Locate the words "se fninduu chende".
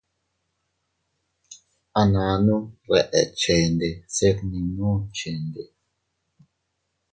4.15-5.63